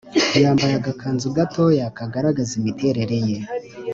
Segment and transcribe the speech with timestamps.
[0.43, 3.37] yambaye agakanzu gatoya kagaragaza imiterere ye